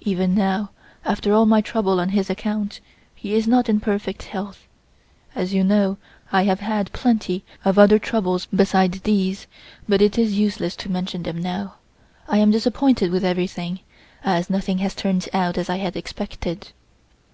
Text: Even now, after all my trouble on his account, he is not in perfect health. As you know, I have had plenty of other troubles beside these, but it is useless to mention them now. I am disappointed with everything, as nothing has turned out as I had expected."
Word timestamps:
Even 0.00 0.34
now, 0.34 0.70
after 1.04 1.34
all 1.34 1.44
my 1.44 1.60
trouble 1.60 2.00
on 2.00 2.08
his 2.08 2.30
account, 2.30 2.80
he 3.14 3.34
is 3.34 3.46
not 3.46 3.68
in 3.68 3.78
perfect 3.78 4.22
health. 4.22 4.66
As 5.34 5.52
you 5.52 5.62
know, 5.62 5.98
I 6.32 6.44
have 6.44 6.60
had 6.60 6.94
plenty 6.94 7.44
of 7.62 7.78
other 7.78 7.98
troubles 7.98 8.46
beside 8.46 8.92
these, 9.02 9.46
but 9.86 10.00
it 10.00 10.16
is 10.16 10.32
useless 10.32 10.76
to 10.76 10.90
mention 10.90 11.24
them 11.24 11.36
now. 11.42 11.74
I 12.26 12.38
am 12.38 12.50
disappointed 12.52 13.10
with 13.10 13.22
everything, 13.22 13.80
as 14.24 14.48
nothing 14.48 14.78
has 14.78 14.94
turned 14.94 15.28
out 15.34 15.58
as 15.58 15.68
I 15.68 15.76
had 15.76 15.94
expected." 15.94 16.72